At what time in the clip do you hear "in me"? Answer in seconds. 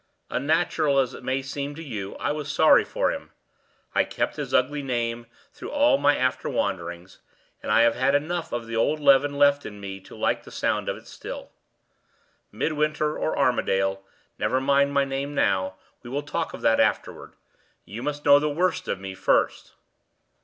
9.63-9.99